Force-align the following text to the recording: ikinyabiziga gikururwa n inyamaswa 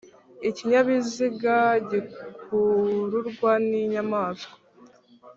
ikinyabiziga 0.49 1.57
gikururwa 1.89 3.51
n 3.67 3.69
inyamaswa 3.81 4.53